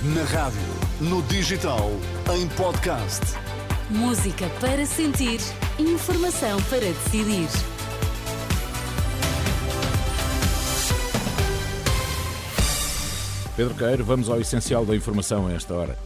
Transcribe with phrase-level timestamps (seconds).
[0.00, 0.60] Na rádio,
[1.00, 1.90] no digital,
[2.32, 3.20] em podcast.
[3.90, 5.40] Música para sentir,
[5.76, 7.48] informação para decidir.
[13.56, 15.98] Pedro Queiro, vamos ao essencial da informação a esta hora.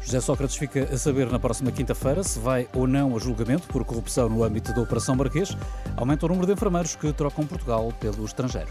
[0.00, 3.84] José Sócrates fica a saber na próxima quinta-feira se vai ou não a julgamento por
[3.84, 5.56] corrupção no âmbito da Operação Marquês.
[5.96, 8.70] Aumenta o número de enfermeiros que trocam Portugal pelo estrangeiro.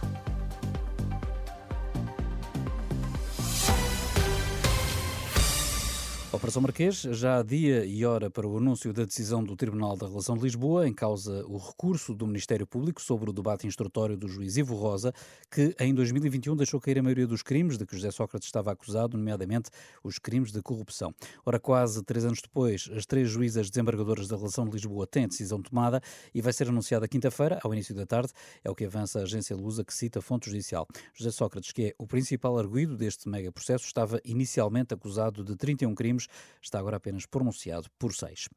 [6.32, 10.08] Operação Marquês já há dia e hora para o anúncio da decisão do Tribunal da
[10.08, 14.28] Relação de Lisboa, em causa o recurso do Ministério Público sobre o debate instrutório do
[14.28, 15.12] juiz Ivo Rosa,
[15.50, 19.18] que em 2021 deixou cair a maioria dos crimes de que José Sócrates estava acusado,
[19.18, 19.72] nomeadamente
[20.04, 21.12] os crimes de corrupção.
[21.44, 25.60] Ora, quase três anos depois, as três juízas desembargadoras da Relação de Lisboa têm decisão
[25.64, 26.00] tomada
[26.32, 28.32] e vai ser anunciada quinta-feira, ao início da tarde,
[28.64, 30.88] é o que avança a agência Lusa, que cita a fonte judicial.
[31.16, 35.96] José Sócrates, que é o principal arguído deste mega processo, estava inicialmente acusado de 31
[35.96, 36.20] crimes
[36.62, 38.50] está agora apenas pronunciado por seis.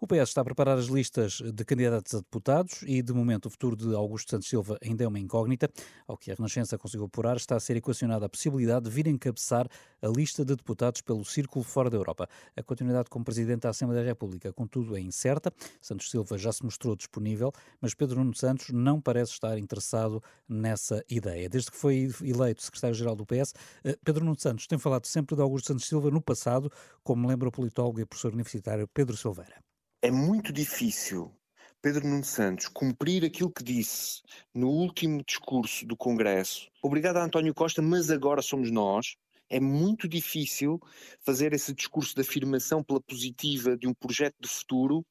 [0.00, 3.50] O PS está a preparar as listas de candidatos a deputados e, de momento, o
[3.50, 5.70] futuro de Augusto Santos Silva ainda é uma incógnita.
[6.06, 9.68] Ao que a Renascença conseguiu apurar, está a ser equacionada a possibilidade de vir encabeçar
[10.02, 12.28] a lista de deputados pelo Círculo fora da Europa.
[12.56, 15.52] A continuidade como Presidente da Assembleia da República, contudo, é incerta.
[15.80, 21.04] Santos Silva já se mostrou disponível, mas Pedro Nuno Santos não parece estar interessado nessa
[21.08, 21.48] ideia.
[21.48, 23.54] Desde que foi eleito secretário-geral do PS,
[23.84, 26.70] eh, Pedro Nuno Santos tem falado sempre de Augusto Santos Silva no passado,
[27.02, 29.56] como lembra o politólogo e professor universitário Pedro Silveira.
[30.02, 31.32] É muito difícil
[31.80, 34.20] Pedro Nuno Santos cumprir aquilo que disse
[34.52, 36.68] no último discurso do Congresso.
[36.82, 39.16] Obrigado a António Costa, mas agora somos nós.
[39.50, 40.80] É muito difícil
[41.20, 45.06] fazer esse discurso de afirmação pela positiva de um projeto de futuro,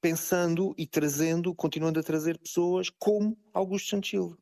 [0.00, 4.38] pensando e trazendo, continuando a trazer pessoas como Augusto Santos Silva.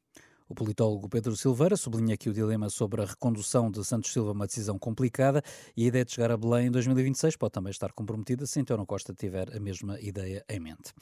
[0.49, 4.47] O politólogo Pedro Silveira sublinha aqui o dilema sobre a recondução de Santos Silva, uma
[4.47, 5.43] decisão complicada,
[5.77, 8.87] e a ideia de chegar a Belém em 2026 pode também estar comprometida se António
[8.87, 10.93] Costa tiver a mesma ideia em mente.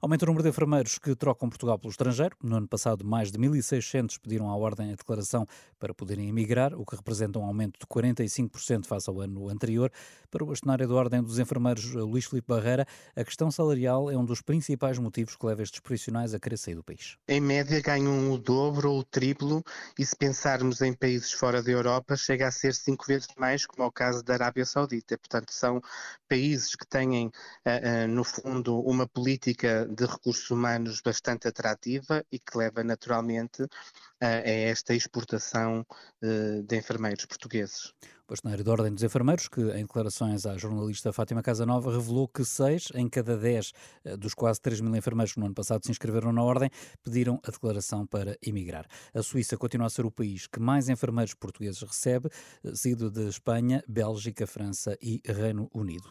[0.00, 2.36] Aumenta o número de enfermeiros que trocam Portugal pelo estrangeiro.
[2.44, 5.48] No ano passado, mais de 1.600 pediram à Ordem a declaração
[5.80, 9.90] para poderem emigrar, o que representa um aumento de 45% face ao ano anterior.
[10.30, 14.24] Para o bastonário da Ordem dos Enfermeiros, Luís Filipe Barreira, a questão salarial é um
[14.24, 17.16] dos principais motivos que leva estes profissionais a querer sair do país.
[17.26, 19.62] Em média, ganham o dobro ou o triplo,
[19.98, 23.82] e se pensarmos em países fora da Europa, chega a ser cinco vezes mais, como
[23.82, 25.18] é o caso da Arábia Saudita.
[25.18, 25.80] Portanto, são
[26.28, 32.38] países que têm, uh, uh, no fundo, uma política de recursos humanos bastante atrativa e
[32.38, 33.66] que leva naturalmente
[34.26, 35.84] a esta exportação
[36.20, 37.92] de enfermeiros portugueses
[38.32, 42.88] bastonário da Ordem dos Enfermeiros, que em declarações à jornalista Fátima Casanova revelou que seis
[42.94, 43.72] em cada dez
[44.04, 46.70] eh, dos quase 3 mil enfermeiros que no ano passado se inscreveram na Ordem
[47.02, 48.86] pediram a declaração para emigrar.
[49.12, 52.30] A Suíça continua a ser o país que mais enfermeiros portugueses recebe,
[52.64, 56.08] eh, seguido de Espanha, Bélgica, França e Reino Unido.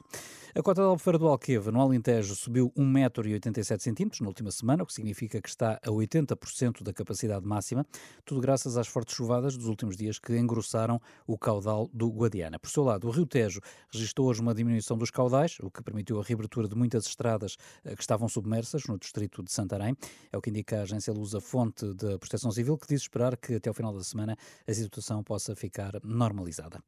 [0.53, 4.93] A cota da Albufeira do Alqueva, no Alentejo, subiu 1,87m na última semana, o que
[4.93, 7.85] significa que está a 80% da capacidade máxima,
[8.25, 12.59] tudo graças às fortes chuvadas dos últimos dias que engrossaram o caudal do Guadiana.
[12.59, 13.61] Por seu lado, o Rio Tejo
[13.93, 17.95] registrou hoje uma diminuição dos caudais, o que permitiu a reabertura de muitas estradas eh,
[17.95, 19.95] que estavam submersas no distrito de Santarém.
[20.33, 23.55] É o que indica a agência Lusa Fonte da Proteção Civil, que diz esperar que
[23.55, 26.83] até ao final da semana a situação possa ficar normalizada.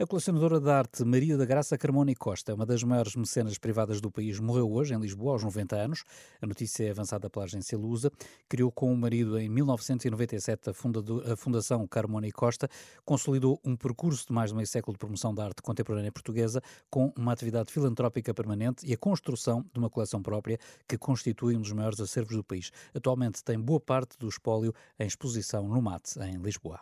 [0.00, 4.00] A colecionadora de arte Maria da Graça Carmona e Costa, uma das maiores mecenas privadas
[4.00, 6.04] do país, morreu hoje em Lisboa aos 90 anos.
[6.40, 8.10] A notícia é avançada pela agência Lusa.
[8.48, 12.68] Criou com o marido em 1997 a, Fundação Carmona e Costa,
[13.04, 17.12] consolidou um percurso de mais de meio século de promoção da arte contemporânea portuguesa, com
[17.16, 21.72] uma atividade filantrópica permanente e a construção de uma coleção própria que constitui um dos
[21.72, 22.70] maiores acervos do país.
[22.94, 26.80] Atualmente tem boa parte do espólio em exposição no MAT, em Lisboa.